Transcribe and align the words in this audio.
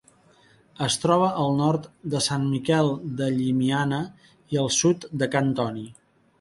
Es 0.85 0.95
troba 1.03 1.27
al 1.43 1.53
nord 1.59 1.85
de 2.15 2.23
Sant 2.29 2.49
Miquel 2.55 2.91
de 3.21 3.29
Llimiana 3.37 4.03
i 4.57 4.63
al 4.67 4.75
sud 4.81 5.09
de 5.23 5.33
Cal 5.37 5.57
Toni. 5.63 5.89